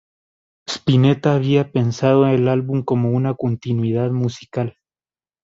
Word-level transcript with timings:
Spinetta 0.67 1.35
había 1.35 1.71
pensado 1.71 2.25
el 2.25 2.47
álbum 2.47 2.81
como 2.81 3.11
una 3.11 3.35
continuidad 3.35 4.09
musical. 4.09 4.77